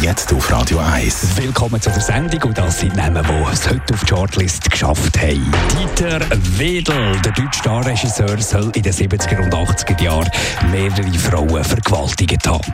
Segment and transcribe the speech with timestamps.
[0.00, 1.36] Jetzt auf Radio 1.
[1.36, 5.18] Willkommen zu der Sendung und das sind Namen, die es heute auf die Shortlist geschafft
[5.18, 5.52] haben.
[5.76, 6.20] Dieter
[6.56, 10.30] Wedel, der deutsche Starregisseur, soll in den 70er und 80er Jahren
[10.70, 12.72] mehrere Frauen vergewaltigt haben.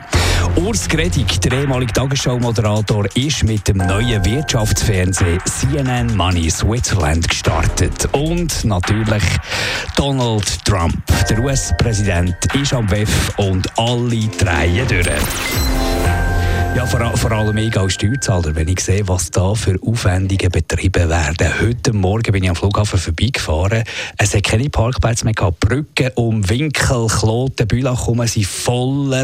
[0.55, 8.07] Urs Gredig, der ehemalige Tagesschau-Moderator, ist mit dem neuen Wirtschaftsfernsehen CNN Money Switzerland gestartet.
[8.11, 9.23] Und natürlich
[9.95, 15.94] Donald Trump, der US-Präsident, ist am WEF und alle drehen durch.
[16.75, 21.09] Ja, vor, vor allem ich als Steuerzahler, wenn ich sehe, was da für Aufwendungen betrieben
[21.09, 21.61] werden.
[21.61, 23.85] Heute Morgen bin ich am Flughafen vorbeigefahren.
[24.17, 25.61] Es hat keine Parkplätze mehr gehabt.
[25.61, 29.23] Brücken um Winkel, Kloten, Bülach sind voller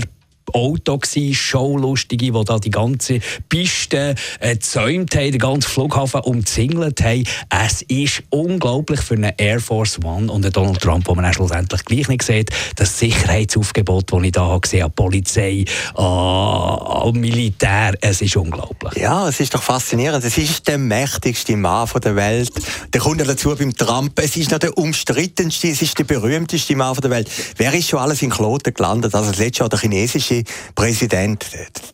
[0.53, 3.19] Auto gewesen, Showlustige, die da die ganze
[3.49, 7.23] Piste äh, gezäumt haben, den ganzen Flughafen umzingelt haben.
[7.49, 11.33] Es ist unglaublich für eine Air Force One und einen Donald Trump, wo man dann
[11.33, 17.93] schlussendlich gleich nicht sieht, das Sicherheitsaufgebot, das ich da habe gesehen, an Polizei, an Militär,
[18.01, 18.95] es ist unglaublich.
[18.95, 20.23] Ja, es ist doch faszinierend.
[20.23, 22.51] Es ist der mächtigste Mann der Welt.
[22.93, 24.19] Der kommt ja dazu beim Trump.
[24.19, 27.29] Es ist noch der umstrittenste, es ist der berühmteste Mann der Welt.
[27.57, 29.13] Wer ist schon alles in Kloten gelandet?
[29.15, 30.40] Also das letzte Jahr der chinesische
[30.75, 31.45] Präsident,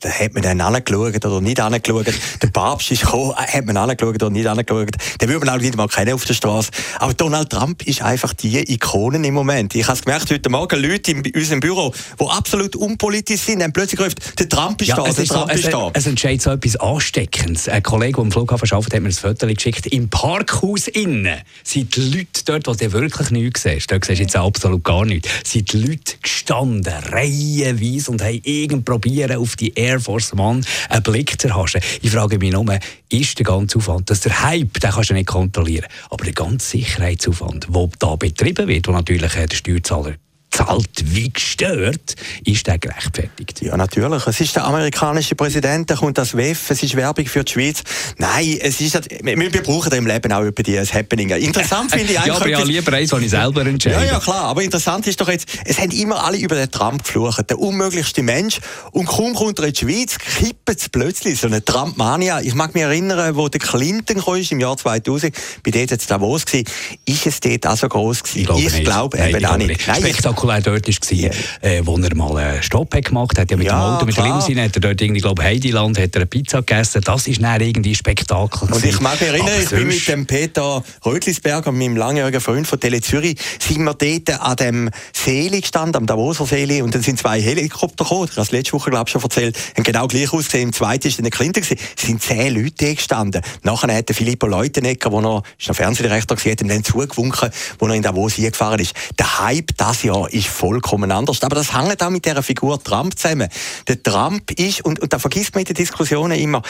[0.01, 2.07] da hat man dann angeschaut oder nicht angeschaut.
[2.41, 4.91] Der Papst ist gekommen, hat man angeschaut oder nicht angeschaut.
[5.21, 6.71] Den würde man auch wieder mal kennen auf der Straße.
[6.99, 9.75] Aber Donald Trump ist einfach die Ikone im Moment.
[9.75, 13.73] Ich habe es gemerkt, heute Morgen Leute in unserem Büro, die absolut unpolitisch sind, haben
[13.73, 15.91] plötzlich gesagt, der Trump ist ja, da, der Trump so, ist da.
[15.93, 17.69] Es entsteht so etwas Ansteckendes.
[17.69, 19.87] Ein Kollege, der am Flughafen arbeitet, hat mir ein Foto geschickt.
[19.87, 23.91] Im Parkhaus innen sind die Leute dort, wo du wirklich nichts siehst.
[23.91, 25.29] Dort siehst du jetzt absolut gar nichts.
[25.43, 31.03] Sind die Leute gestanden, reihenweise und haben irgend probieren, auf die Air Force One einen
[31.03, 31.81] Blick zu erhaschen.
[32.01, 32.65] Ich frage mich nur,
[33.09, 36.77] ist der ganze Aufwand, dass der Hype, den kannst du nicht kontrollieren, aber der ganze
[36.77, 40.15] Sicherheitsaufwand, der da betrieben wird, wo natürlich der Steuerzahler
[40.57, 43.61] zahlt wie gestört, ist der gerechtfertigt?
[43.61, 44.25] Ja, natürlich.
[44.25, 47.83] Es ist der amerikanische Präsident, der kommt das WEF, es ist Werbung für die Schweiz.
[48.17, 51.29] Nein, es ist, wir, wir brauchen im Leben auch über die Happening.
[51.29, 52.27] Interessant finde ich eigentlich...
[52.27, 53.97] ja, aber ja, lieber eins, was ich selber entscheide.
[53.97, 54.45] Ja, ja, klar.
[54.45, 58.23] Aber interessant ist doch jetzt, es haben immer alle über den Trump geflucht, der unmöglichste
[58.23, 58.59] Mensch.
[58.91, 62.41] Und kaum kommt er in die Schweiz, kippt es plötzlich so eine Trump-Mania.
[62.41, 66.45] Ich mag mich erinnern, wo der Clinton kam, im Jahr 2000, bei dort jetzt Davos
[66.51, 66.61] war,
[67.05, 68.39] ist es dort auch so groß gewesen?
[68.39, 69.87] Ich glaube, glaub, eben auch nicht.
[69.87, 71.31] Nein, spektakulär dort war,
[71.61, 73.51] äh, wo er mal einen Stopp hat gemacht hat.
[73.51, 76.15] Ja, mit ja, dem Auto, mit der Limousine hat er dort irgendwie, glaube Heidiland, hat
[76.15, 77.01] er eine Pizza gegessen.
[77.03, 78.69] Das ist dann irgendwie Spektakel.
[78.69, 82.79] Und ich mag mich erinnern, ich bin mit dem Peter Rötlisberger, meinem langjährigen Freund von
[82.79, 87.19] Tele Zürich, sind wir dort an dem See gestanden, am Davoser See, und dann sind
[87.19, 88.25] zwei Helikopter gekommen.
[88.25, 90.69] Ich habe das letzte Woche, glaube ich, schon erzählt, haben genau gleich ausgesehen.
[90.69, 91.63] Im zweiten ist dann der Clinton.
[91.63, 91.69] Es
[92.05, 93.41] sind zehn Leute gestanden.
[93.63, 97.49] Nachher hat der Filippo Leutenegger, der noch, ist noch Fernsehdirektor gewesen, hat ihm dann zugewunken,
[97.79, 98.93] wo er in Davos hingefahren ist.
[99.17, 101.41] Der Hype das Jahr ist vollkommen anders.
[101.43, 103.49] Aber das hängt auch mit der Figur Trump zusammen.
[103.87, 106.61] Der Trump ist, und, und da vergisst man in den Diskussionen immer,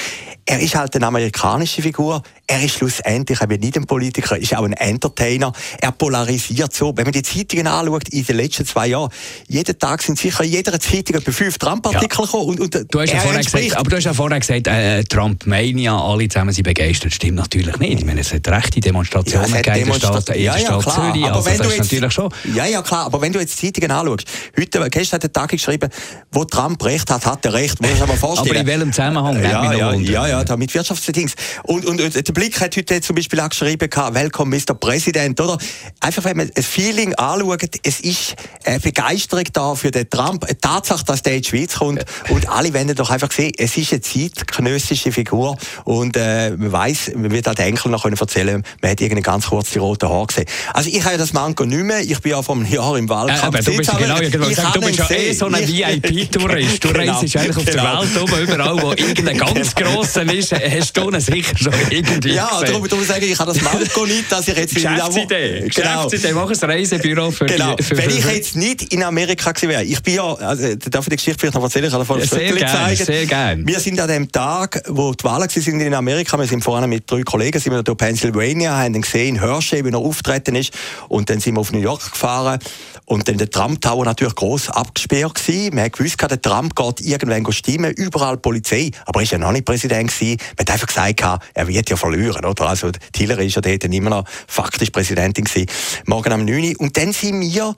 [0.46, 4.64] er ist halt eine amerikanische Figur, er ist schlussendlich eben nicht ein Politiker, ist auch
[4.64, 5.52] ein Entertainer.
[5.82, 6.96] Er polarisiert so.
[6.96, 9.12] Wenn man die Zeitungen anschaut, in den letzten zwei Jahren,
[9.48, 12.26] jeden Tag sind sicher in jeder Zeitung etwa fünf Trump-Artikel ja.
[12.26, 12.46] gekommen.
[12.46, 15.98] Und, und du hast ja vorher gesagt, aber du hast ja vorher gesagt, äh, Trump-Mania,
[16.00, 17.14] alle zusammen sind begeistert.
[17.14, 18.00] Stimmt natürlich nicht.
[18.00, 21.14] Ich meine, es hat rechte Demonstrationen ja, gegeben in der Stadt, in der Stadt klar,
[21.14, 21.26] Zürich.
[21.26, 22.34] Also das ist natürlich schon.
[22.54, 23.06] Ja, ja, klar.
[23.06, 25.90] Aber wenn du jetzt Zeitungen anschaust, heute, gestern hat der Tag geschrieben,
[26.32, 27.82] wo Trump recht hat, hat er recht.
[27.82, 28.52] Muss man vorstellen.
[28.52, 29.42] aber in welchem Zusammenhang?
[29.44, 31.34] Ja, ja, ja, ja, da mit Wirtschaftsdings.
[31.64, 34.74] Und, und, und der Blick hat heute zum Beispiel auch geschrieben, Welcome Mr.
[34.74, 35.58] President, oder?
[36.00, 40.46] Einfach, wenn man das Feeling anschaut, es ist eine Begeisterung da für den Trump.
[40.46, 42.06] Eine Tatsache, dass der in die Schweiz kommt.
[42.30, 45.58] Und alle werden doch einfach sehen, es ist eine zeitgenössische Figur.
[45.84, 49.48] Und äh, man weiß, man wird auch den Enkel noch erzählen, man hat irgendwie ganz
[49.48, 50.46] kurz die roten Haare gesehen.
[50.74, 52.02] Also ich habe ja das Manko nicht mehr.
[52.02, 53.37] Ich bin ja vor einem Jahr im Wahlkampf.
[53.42, 56.84] Äh, aber du bist, genau, ich genau, sagen, du bist ja eh so ein VIP-Tourist.
[56.84, 57.58] Du genau, reist eigentlich genau.
[57.58, 58.02] auf der genau.
[58.02, 59.96] Welt oben, überall, wo irgendein ganz genau.
[59.96, 62.68] grosser ist, hast du ihn sicher schon irgendwie Ja, gesehen.
[62.68, 64.74] darum, darum sage ich, ich habe das Manko nicht, dass ich jetzt...
[64.74, 66.08] Geschäftsidee, genau.
[66.08, 67.76] Geschäftsidee, mach ein Reisebüro für genau.
[67.76, 71.06] Die, für, Wenn ich jetzt nicht in Amerika gewesen wäre, ich bin ja, also, darf
[71.06, 71.86] ich die Geschichte vielleicht noch erzählen?
[71.86, 73.66] Ich kann davon ja, sehr gerne, sehr gerne.
[73.66, 77.10] Wir sind an dem Tag, wo die Wahlen waren in Amerika, wir sind vorhin mit
[77.10, 80.74] drei Kollegen, sind wir durch Pennsylvania, haben ihn gesehen in Hershey, wie er auftreten ist,
[81.10, 82.60] und dann sind wir auf New York gefahren
[83.06, 85.76] und dann der Trump Tower natürlich gross abgesperrt gewesen.
[85.76, 88.92] Man hat gewusst, der Trump geht irgendwann stimmen, überall Polizei.
[89.06, 90.38] Aber er war ja noch nicht Präsident gewesen.
[90.58, 92.70] Man hat einfach gesagt, er wird ja verlieren, oder?
[92.70, 95.68] Also, Hillary ist ja dort immer noch faktisch Präsidentin gewesen.
[96.06, 96.76] Morgen am 9.
[96.78, 97.76] Und dann sind wir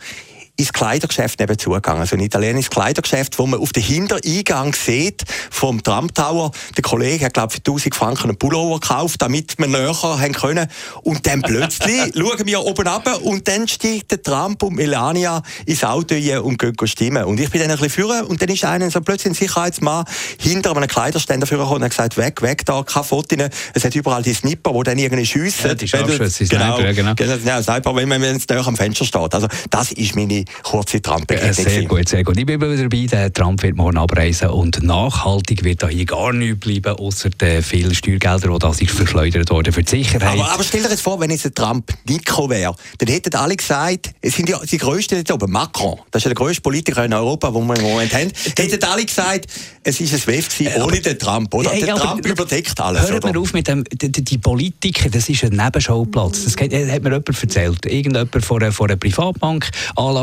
[0.59, 2.01] ins Kleidergeschäft nebenzu gegangen.
[2.01, 6.51] Also ein italienisches Kleidergeschäft, wo man auf den Hintereingang sieht vom Trump Tower.
[6.75, 10.33] Der Kollege hat, glaube ich, für 1000 Franken einen Pullover gekauft, damit wir näher haben
[10.33, 10.67] können.
[11.03, 15.83] Und dann plötzlich schauen wir oben ab und dann steigt der Trump und Melania ins
[15.83, 17.23] Auto und gehen stimmen.
[17.23, 20.03] Und ich bin dann ein bisschen führen und dann ist einer so plötzlich ein Sicherheitsmann
[20.39, 23.37] hinter einem Kleiderständer führen und hat gesagt, weg, weg da, keine Fotos.
[23.73, 25.67] Es hat überall die Snipper, die dann irgendwie schiessen.
[25.67, 27.15] Ja, die Scharfschüsse, genau, Sniper, genau.
[27.15, 27.61] genau.
[27.61, 29.33] Sniper, wenn man jetzt am Fenster steht.
[29.33, 31.53] Also das ist meine kurze Trump-Begegnung.
[31.53, 32.37] sehr gut, sehr gut.
[32.37, 36.33] Ich bin wieder dabei, der Trump wird morgen abreisen und nachhaltig wird da hier gar
[36.33, 40.39] nichts bleiben, außer den vielen Steuergelder, die da sich verschleudert wurden für die Sicherheit.
[40.39, 43.55] Aber, aber stell dir jetzt vor, wenn jetzt ein Trump gekommen wäre, dann hätten alle
[43.55, 47.05] gesagt, es sind ja die Größten jetzt oben, Macron, das ist ja der größte Politiker
[47.05, 49.47] in Europa, den wir im Moment haben, hätten alle gesagt,
[49.83, 51.71] es ist ein WEF äh, ohne den Trump, oder?
[51.71, 55.43] Hey, der Trump überdeckt alles, Hört mir auf mit dem, die, die Politiker, das ist
[55.43, 56.43] ein Nebenschauplatz.
[56.43, 57.85] Das geht, hat mir jemand erzählt.
[57.85, 59.69] Irgendjemand von einer, von einer Privatbank,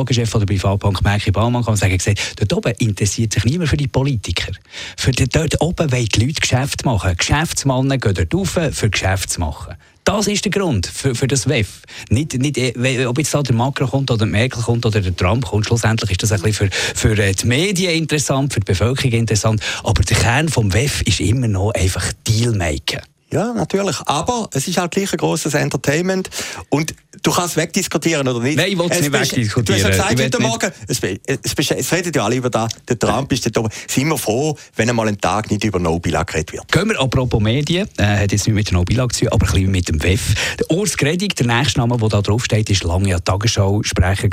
[0.06, 3.76] Anlagechef von der Privatbank Merki Baumann, kann sagen, gesagt, dort oben interessiert sich niemand für
[3.76, 4.52] die Politiker.
[4.96, 7.16] Für die, dort oben wollen die Leute Geschäfte machen.
[7.16, 9.74] Geschäftsmannen gehen dort rauf, für Geschäfte zu machen.
[10.04, 11.82] Das ist der Grund für, für das WEF.
[12.10, 15.44] Nicht, nicht, äh, ob jetzt da der Macron kommt oder Merkel kommt oder der Trump
[15.44, 19.12] kommt, schlussendlich ist das ein bisschen für, für äh, die Medien interessant, für die Bevölkerung
[19.12, 19.60] interessant.
[19.82, 23.02] Aber der Kern vom WEF ist immer noch einfach Dealmaker.
[23.32, 23.96] Ja, natürlich.
[24.06, 26.30] Aber es ist halt gleich ein grosses Entertainment.
[26.68, 28.56] Und du kannst wegdiskutieren oder nicht.
[28.56, 29.64] Nein, ich will es nicht wegdiskutieren.
[29.64, 32.98] Du hast ja gesagt heute Morgen, es, es, es, redet ja alle über das, der
[32.98, 33.70] Trump ist da oben.
[33.88, 36.70] Sind wir froh, wenn einmal ein Tag nicht über Nobila geredet wird.
[36.70, 39.52] Gehen wir apropos Medien, äh, hat jetzt nicht mit der Nobila zu tun, aber ein
[39.52, 40.56] bisschen mit dem WEF.
[40.60, 44.28] Der Urs Gredig, der nächste Name, der da draufsteht, ist lange ja Tagesschau-Sprecher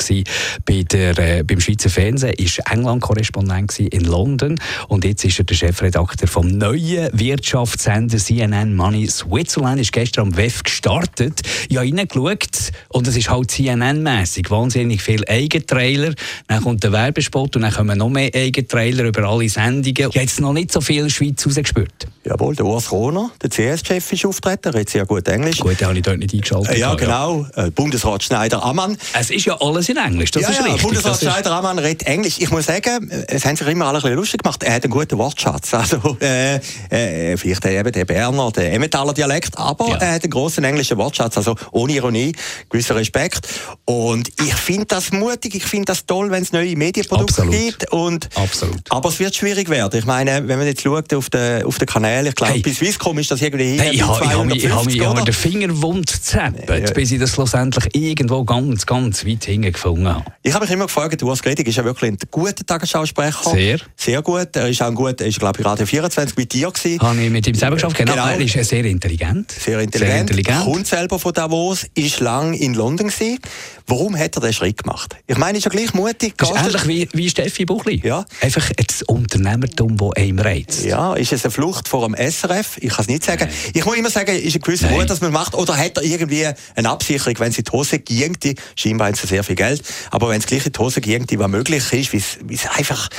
[0.65, 5.55] bei der, äh, beim Schweizer Fernsehen, ist England-Korrespondent in London und jetzt ist er der
[5.55, 11.41] Chefredakteur vom neuen Wirtschaftssender CNN Money Switzerland, ist gestern am WEF gestartet.
[11.69, 14.51] Ich habe reingeschaut, und es ist halt CNN-mässig.
[14.51, 16.13] Wahnsinnig viel Eigentrailer.
[16.47, 19.95] Dann kommt der Werbespot und dann kommen noch mehr Eigentrailer über alle Sendungen.
[19.95, 22.07] Ich habe jetzt noch nicht so viel Schweiz rausgespürt.
[22.25, 24.67] Jawohl, der Urs Rohner, der CS-Chef, ist auftreten.
[24.69, 25.59] Er redet sehr gut Englisch.
[25.59, 26.77] Gut, den habe ich dort nicht eingeschaltet.
[26.77, 27.45] Ja, genau.
[27.55, 27.65] Ja.
[27.65, 28.97] Äh, Bundesrat Schneider-Ammann.
[29.13, 30.83] Es ist ja alles in Englisch, das ja, ist ja, richtig.
[30.83, 32.35] Bundesrat Schneider-Ammann redet Englisch.
[32.39, 34.61] Ich muss sagen, es haben sich immer alle ein bisschen lustig gemacht.
[34.63, 35.71] Er hat einen guten Wortschatz.
[35.83, 39.97] Also, äh, äh, vielleicht eben der Berner, der Emmentaler Dialekt, aber ja.
[39.97, 41.37] er hat einen grossen englischen Wortschatz.
[41.37, 42.33] Also, ohne Ironie,
[42.69, 43.47] gewisser Respekt.
[43.85, 47.53] Und ich finde das mutig, ich finde das toll, wenn es neue Medienprodukte Absolut.
[47.53, 47.91] gibt.
[47.91, 48.81] Und, Absolut.
[48.89, 49.99] Aber es wird schwierig werden.
[49.99, 52.61] Ich meine, wenn man jetzt schaut auf den, auf den Kanälen, ich glaube, hey.
[52.61, 53.77] bis Swisscom ist das irgendwie.
[53.79, 56.93] Hey, ich habe mir den Finger wund gezappelt, ja.
[56.93, 60.25] bis ich das schlussendlich irgendwo ganz, ganz weit hingefunden habe.
[60.41, 63.51] Ich habe mich immer gefragt, du hast ist ja wirklich ein guter Tagesschausprecher.
[63.51, 63.79] Sehr.
[63.95, 64.55] Sehr gut.
[64.55, 67.01] Er ist auch ein guter, er ist glaube ich Radio 24 mit dir gewesen.
[67.01, 68.13] Habe ich mit ihm selber geschafft, genau.
[68.13, 68.27] genau.
[68.27, 69.51] Er ist sehr intelligent.
[69.51, 70.11] Sehr intelligent.
[70.11, 70.63] Sehr intelligent.
[70.63, 73.39] Kommt selber von Davos, ist lang in London gewesen.
[73.87, 75.15] Warum hat er den Schritt gemacht?
[75.27, 76.33] Ich meine, ist ja gleich mutig.
[76.37, 78.01] Das ist ähnlich wie, wie Steffi Buchli.
[78.03, 78.25] Ja.
[78.41, 80.85] Einfach das Unternehmertum, das einem reizt.
[80.85, 82.77] Ja, ist es eine Flucht vor dem SRF?
[82.77, 83.49] Ich kann es nicht sagen.
[83.73, 85.55] Ich muss immer sagen, ist ein gewisser Mut, dass man macht.
[85.55, 88.35] Oder hat er irgendwie eine Absicherung, wenn es in die Hose ging,
[88.75, 89.81] scheinbar haben sie sehr viel Geld,
[90.11, 93.09] aber wenn es gleich in die Hose ging, was möglich ist, wie es einfach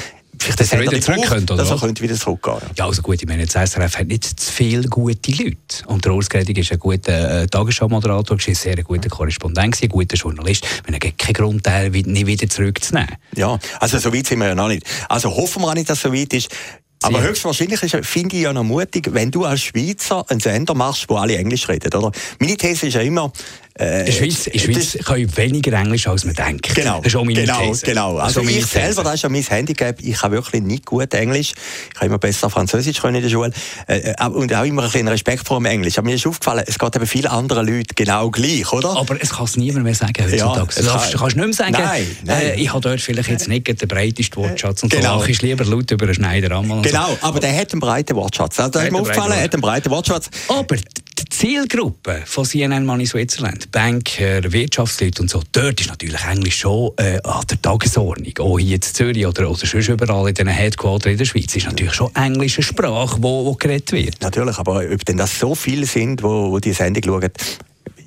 [0.44, 1.62] Vielleicht dass er wieder zurück könnte, oder?
[1.62, 2.58] Dass er könnte wieder zurückgehen.
[2.60, 2.70] Ja.
[2.76, 5.56] ja, also gut, ich meine, das SRF hat nicht zu viele gute Leute.
[5.86, 10.16] Und der Urs Gredig ist ein guter äh, Tagesschau-Moderator, ein sehr guter Korrespondent, ein guter
[10.16, 10.66] Journalist.
[10.84, 13.16] Wir haben keinen Grund, den nicht wieder zurückzunehmen.
[13.34, 14.84] Ja, also so weit sind wir ja noch nicht.
[15.08, 16.48] Also hoffen wir auch nicht, dass es so weit ist.
[17.02, 21.16] Aber höchstwahrscheinlich finde ich ja noch mutig, wenn du als Schweizer einen Sender machst, wo
[21.16, 22.10] alle Englisch reden, oder?
[22.40, 23.30] Meine These ist ja immer,
[23.76, 26.72] äh, in Schweiz, in Schweiz können weniger Englisch, als man denkt.
[26.76, 27.84] Genau, das ist auch meine genau, These.
[27.84, 28.18] genau.
[28.18, 28.66] Also ich These.
[28.68, 31.54] selber, das ist ja mein Handicap, ich habe wirklich nicht gut Englisch.
[31.90, 33.50] Ich habe immer besser Französisch können in der Schule.
[33.88, 35.98] Äh, äh und auch immer ein bisschen Respekt vor dem Englisch.
[35.98, 38.96] Aber mir ist aufgefallen, es geht eben vielen anderen Leuten genau gleich, oder?
[38.96, 40.36] Aber es kann es niemand mehr sagen heutzutage.
[40.36, 42.42] Ja, du kannst, kann, kannst nicht mehr sagen, nein, nein.
[42.42, 45.18] Äh, ich habe dort vielleicht jetzt nicht den breitesten Wortschatz und genau.
[45.18, 46.48] so ich lieber laut über einen Schneider.
[46.48, 47.18] Genau, so.
[47.22, 48.60] aber der hat einen breiten Wortschatz.
[48.60, 50.30] Also, das ist mir aufgefallen, er hat einen breiten Wortschatz.
[50.46, 50.76] Aber
[51.44, 57.18] Zielgruppe von CNN Money Switzerland, Banker, Wirtschaftsleute und so, dort ist natürlich Englisch schon äh,
[57.22, 58.32] an der Tagesordnung.
[58.38, 61.66] Auch hier in Zürich oder, oder sonst überall in den Headquarters in der Schweiz ist
[61.66, 64.22] natürlich schon englische Sprache, wo geredet wird.
[64.22, 67.30] Natürlich, aber ob denn das so viele sind, wo, wo die Sendung schauen,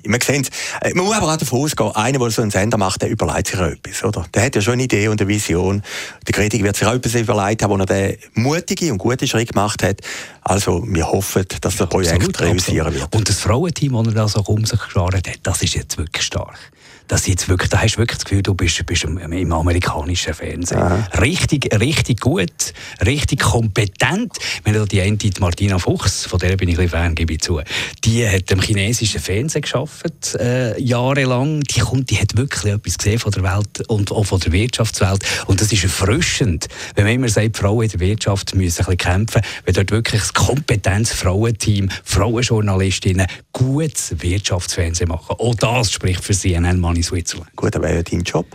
[0.04, 0.46] wir sehen
[0.80, 3.48] äh, Man muss aber auch davon ausgehen, einer, der so einen Sender macht, der überlegt
[3.48, 4.04] sich etwas.
[4.04, 4.26] Oder?
[4.34, 5.82] Der hat ja schon eine Idee und eine Vision.
[6.26, 9.52] Der Kritiker wird sich auch etwas überlegt haben, wo er den mutigen und guten Schritt
[9.52, 10.00] gemacht hat.
[10.42, 13.00] Also wir hoffen, dass das Projekt absolut, realisieren absolut.
[13.00, 13.16] wird.
[13.16, 16.24] Und das Frauenteam, das er da so um sich geschart hat, das ist jetzt wirklich
[16.24, 16.58] stark.
[17.08, 20.78] Dass jetzt wirklich, da hast du wirklich das Gefühl, du bist, bist im amerikanischen Fernsehen.
[20.78, 21.08] Aha.
[21.20, 22.74] Richtig, richtig gut,
[23.04, 24.36] richtig kompetent.
[24.64, 27.32] Wenn du die eine, die Martina Fuchs, von der bin ich ein bisschen Fan, gebe
[27.32, 27.60] ich zu,
[28.04, 31.62] die hat im chinesischen Fernsehen geschafft, äh, jahrelang.
[31.62, 35.24] Die, kommt, die hat wirklich etwas gesehen von der Welt und auch von der Wirtschaftswelt.
[35.46, 38.98] Und das ist erfrischend, wenn man immer sagt, Frauen in der Wirtschaft müssen ein bisschen
[38.98, 45.36] kämpfen, wenn dort wirklich das Kompetenz-Frauenteam, Frauenjournalistinnen gutes Wirtschaftsfernsehen machen.
[45.38, 47.54] Auch das spricht für CNN Money Switzerland.
[47.56, 48.46] Gut, aber ja dein Job.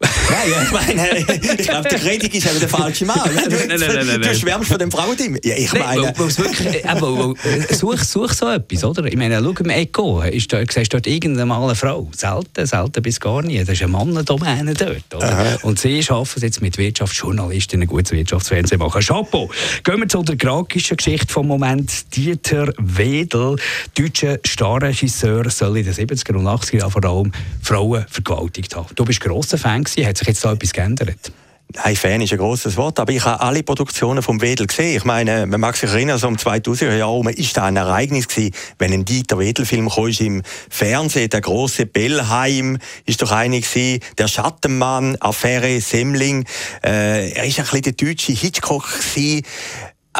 [0.00, 1.18] Nein, ich meine,
[1.58, 3.18] ich glaube, der Kritik ist eben der falsche Mann.
[3.24, 5.36] Du, nein, nein, nein, du schwärmst von dem Frauenteam.
[5.42, 6.14] Ja, ich meine...
[6.16, 9.04] Wirklich, äh, such, such so etwas, oder?
[9.06, 12.08] Ich meine, schau im Echo, ist siehst du dort irgendeine eine Frau?
[12.14, 13.58] Selten, selten bis gar nie.
[13.58, 15.58] Das ist eine Mannendomäne dort, oder?
[15.62, 19.02] Und sie schaffen es jetzt mit Wirtschaftsjournalisten ein gutes Wirtschaftsfernsehen machen.
[19.02, 19.50] Chapeau!
[19.82, 22.14] Gehen wir zu der tragischen Geschichte vom Moment.
[22.14, 23.56] Dieter Wedel,
[23.96, 28.86] deutscher Starregisseur, soll in den 70er und 80er Jahren vor allem Frauen vergewaltigt haben.
[28.94, 30.08] Du bist grosser Fan gewesen.
[30.08, 31.32] Hat sich jetzt da etwas geändert?
[31.74, 34.96] Nein, Fan ist ein grosses Wort, aber ich habe alle Produktionen vom Wedel gesehen.
[34.96, 38.54] Ich meine, man mag sich erinnern, so um 2000er Jahre ist da ein Ereignis gewesen,
[38.78, 39.90] wenn ein Dieter Wedel-Film
[40.20, 46.46] im Fernsehen, der große Bellheim ist doch einer gewesen, der Schattenmann, Affäre Semmling,
[46.82, 49.42] äh, er ist ein bisschen der deutsche Hitchcock gewesen.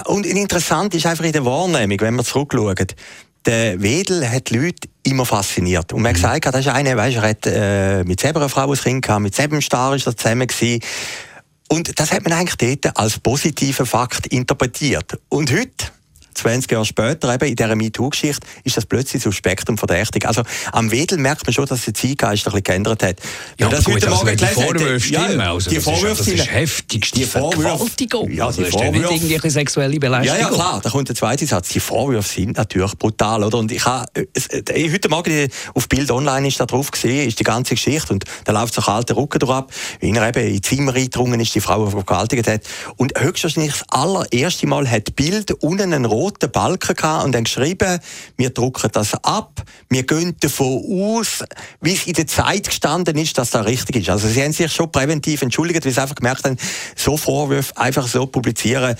[0.04, 2.94] Und interessant ist einfach in der Wahrnehmung, wenn man zurückschaut,
[3.48, 5.94] der Wedel hat die Leute immer fasziniert.
[5.94, 6.40] Und man hat mhm.
[6.40, 9.22] gesagt, das ist einer, weißt, er hat äh, mit selber eine Frau ein Kind gehabt,
[9.22, 10.82] mit selber Star ist er zusammen gewesen.
[11.70, 15.18] Und das hat man eigentlich dort als positiven Fakt interpretiert.
[15.30, 15.92] Und heute,
[16.38, 20.26] 20 Jahre später, eben in dieser MeToo-Geschichte, ist das plötzlich so Spektrum verdächtig.
[20.26, 20.42] Also
[20.72, 23.16] am Wedel merkt man schon, dass der Zeitgeist ein bisschen geändert hat.
[23.58, 27.18] Ja, das gut, also, die Vorwürfe stimmen, ja, also, die Vorwürfe ist, das ist heftigste
[27.18, 28.30] die Vergewaltigung.
[28.30, 30.38] Ja, die also, Vorwürfe, nicht sexuelle Belästigung.
[30.38, 31.68] Ja, ja, klar, da kommt der zweite Satz.
[31.70, 33.58] Die Vorwürfe sind natürlich brutal, oder?
[33.58, 37.44] Und ich habe, äh, heute Morgen auf Bild Online ist da drauf gesehen, ist die
[37.44, 40.94] ganze Geschichte und da läuft so kalter Rücken drauf ab, wie er eben in Zimmer
[40.94, 42.62] eingedrungen ist, die Frau vergewaltigt hat.
[42.96, 47.44] Und höchstwahrscheinlich das allererste Mal hat Bild unten einen roten roten Balken gehabt und dann
[47.44, 47.98] geschrieben,
[48.36, 51.44] wir drucken das ab, wir gehen davon aus,
[51.80, 54.10] wie es in der Zeit gestanden ist, dass das richtig ist.
[54.10, 56.56] Also sie haben sich schon präventiv entschuldigt, weil sie einfach gemerkt haben,
[56.96, 58.96] so Vorwürfe einfach so publizieren,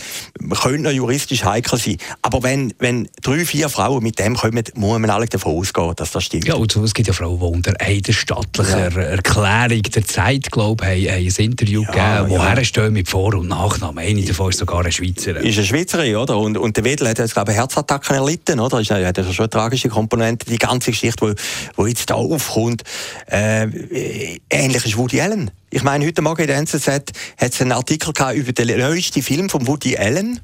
[0.60, 1.98] könnte juristisch heikel sein.
[2.22, 6.12] Aber wenn, wenn drei, vier Frauen mit dem kommen, muss man alle davon ausgehen, dass
[6.12, 6.46] das stimmt.
[6.46, 9.00] Ja, und es gibt ja Frauen, die unter eidesstattlicher ja.
[9.00, 12.64] Erklärung der Zeit, glaube ich, ein Interview ja, gegeben, ja.
[12.64, 14.04] stehen mit Vor- und Nachnamen.
[14.04, 15.44] Eine davon ist sogar eine Schweizerin.
[15.44, 16.38] Ist eine Schweizerin, oder?
[16.38, 18.76] Und, und der Wedel hat jetzt, glaube ich, Herzattacken erlitten, oder?
[18.76, 21.32] Das ist ja schon eine tragische Komponente, die ganze Geschichte, die
[21.76, 22.82] wo, wo jetzt da aufkommt.
[23.30, 25.50] Äh, ähnlich ist Woody Allen.
[25.70, 29.22] Ich meine, heute Morgen in der NZZ hat es einen Artikel gehabt über den neuesten
[29.22, 30.40] Film von Woody Allen.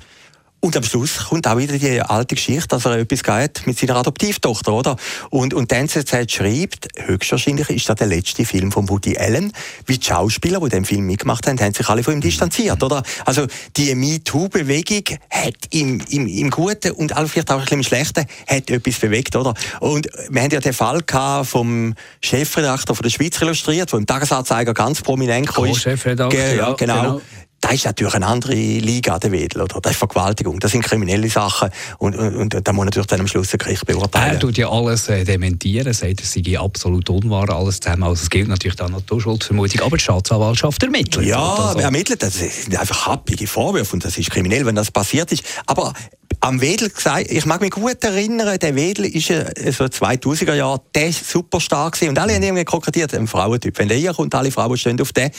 [0.65, 3.97] Und am Schluss kommt auch wieder die alte Geschichte, dass er etwas geht mit seiner
[3.97, 4.97] Adoptivtochter, oder?
[5.29, 9.53] Und, und die NZZ schreibt, höchstwahrscheinlich ist das der letzte Film von Woody Allen.
[9.85, 13.03] Wie die Schauspieler, die den Film mitgemacht haben, haben sich alle von ihm distanziert, oder?
[13.27, 18.25] Also, die MeToo-Bewegung hat im, im, im Guten und vielleicht auch ein bisschen im Schlechten,
[18.47, 19.53] hat etwas bewegt, oder?
[19.81, 24.07] Und wir haben ja den Fall gehabt vom Chefredakteur von der Schweiz illustriert, der im
[24.07, 25.75] Tagesanzeiger ganz prominent kam.
[25.75, 27.03] Chefredakteur, ja, genau.
[27.03, 27.21] genau
[27.65, 29.81] das ist natürlich eine andere Liga, der Wedel, oder?
[29.81, 33.27] Das ist Vergewaltigung, das sind kriminelle Sachen und, und, und da muss natürlich dann am
[33.27, 34.35] Schluss ein Gericht beurteilen.
[34.35, 38.03] Er tut ja alles äh, dementieren, sagt, es sei absolut unwahr, alles zusammen.
[38.03, 41.27] Also es gilt natürlich dann noch die Schuldvermutung, aber die Staatsanwaltschaft ermittelt.
[41.27, 41.79] Ja, also.
[41.79, 45.43] ermittelt, das sind einfach happige Vorwürfe und das ist kriminell, wenn das passiert ist.
[45.65, 45.95] Aber
[46.41, 50.83] am Wedel gesagt, ich mag mich gut erinnern, der Wedel ist äh, so 2000er Jahr
[50.95, 53.79] der Superstar gewesen und alle haben irgendwie kokettiert, ein Frauentyp.
[53.79, 55.31] Wenn der hier kommt, alle Frauen stehen auf den.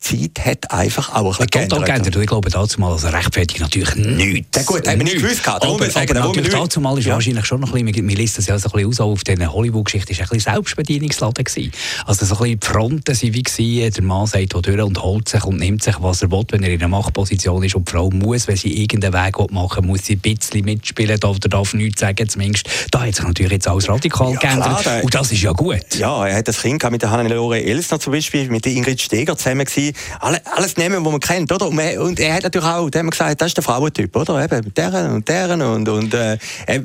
[0.00, 1.86] Zeit hat einfach auch ein bisschen geändert.
[1.86, 2.16] geändert.
[2.16, 4.56] Ich glaube, dazu mal also rechtfertigt natürlich nichts.
[4.56, 5.46] Ja gut, haben wir nicht gewusst.
[5.48, 7.14] Aber, aber, sagen, aber natürlich dazu mal ist ja.
[7.14, 9.52] wahrscheinlich schon noch ein bisschen, wir lesen das ja so ein bisschen aus, auf dieser
[9.52, 11.72] Hollywood-Geschichte, ist ein bisschen Selbstbedienungsladen gewesen.
[12.06, 15.02] Also so ein bisschen die Fronten sind wie gewesen, der Mann sagt wo durch und
[15.02, 17.88] holt sich und nimmt sich, was er will, wenn er in einer Machtposition ist und
[17.88, 21.48] die Frau muss, wenn sie irgendeinen Weg machen will, muss sie ein bisschen mitspielen oder
[21.48, 22.68] darf nichts sagen zumindest.
[22.90, 25.94] Da hat sich natürlich jetzt alles radikal ja, geändert klar, und das ist ja gut.
[25.98, 29.36] Ja, er hat das Kind mit der Hannelore Elsner zum Beispiel, mit der Ingrid Steger
[29.36, 29.87] zusammen gewesen,
[30.20, 31.68] alle, alles nehmen, was man kennt, oder?
[31.68, 34.42] Und, und er hat natürlich auch, dem gesagt, das ist der Frauentyp, oder?
[34.44, 36.38] Eben, deren und deren und, und äh,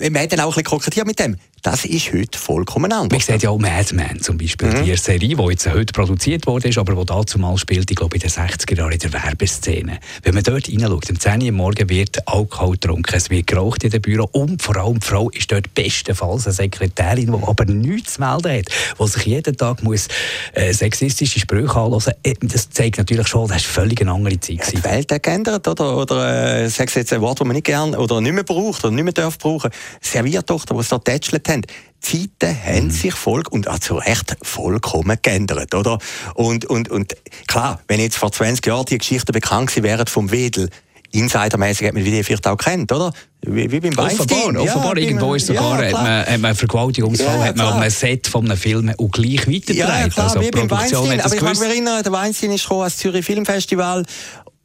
[0.09, 1.37] man hat dann auch ein bisschen kokettiert mit dem.
[1.63, 3.09] Das ist heute vollkommen anders.
[3.09, 4.83] Man sieht ja auch Mad Men zum Beispiel, mhm.
[4.83, 8.19] die Serie, die jetzt heute produziert wurde, aber die dazu mal spielt, ich glaube in
[8.19, 9.99] den 60er Jahren in der Werbeszene.
[10.23, 13.91] Wenn man dort hineinschaut, um 10 Uhr morgen wird Alkohol getrunken, es wird geraucht in
[13.91, 18.15] dem Büro und vor allem die Frau ist dort bestenfalls eine Sekretärin, die aber nichts
[18.15, 18.65] zu melden hat,
[18.99, 20.09] die sich jeden Tag muss
[20.51, 22.07] äh, sexistische Sprüche anhören muss.
[22.07, 24.59] Äh, das zeigt Erinnerung natürlich schon, das war völlig eine andere Zeit.
[24.59, 25.97] Ja, die Welt hat geändert, oder?
[25.97, 28.93] Oder, äh, sagst jetzt ein Wort, das man nicht gerne oder nicht mehr braucht oder
[28.93, 29.71] nicht mehr darf brauchen.
[30.01, 31.61] Serviertochter, die es da tätschelt haben.
[31.61, 32.91] Die Zeiten haben mhm.
[32.91, 35.99] sich voll und auch zu Recht vollkommen geändert, oder?
[36.35, 37.15] Und, und, und
[37.47, 40.69] klar, wenn jetzt vor 20 Jahren die Geschichten bekannt gewesen wären vom Wedel,
[41.13, 43.13] Insidermäßig hat man die vielleicht auch kennt, oder?
[43.41, 44.27] Wie, wie beim Weinstein.
[44.27, 47.57] Offenbar, offenbar ja, irgendwo ist sogar ja, hat man, hat man einen Vergewaltigungsfall ja, hat
[47.57, 49.77] man einem Set von einem Film auch gleich weitergetragen.
[49.77, 51.21] Ja, klar, also, wie beim Weinstein.
[51.21, 54.05] Aber ich kann mich erinnern, der Weinstein ist gekommen als Zürich Filmfestival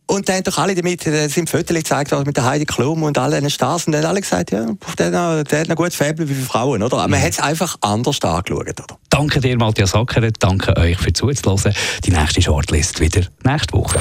[0.06, 3.02] und dann haben doch alle damit, da sind Fotos gezeigt worden mit der Heidi Klum
[3.02, 4.66] und allen Stars und dann haben alle gesagt, ja,
[4.98, 6.96] der, der hat ein gutes Faible wie Frauen, oder?
[6.96, 8.96] Aber man hat es einfach anders angeschaut, oder?
[9.10, 11.74] Danke dir, Matthias Ackeret, danke euch für zuzuhören.
[12.04, 14.00] Die nächste Shortlist wieder nächste Woche.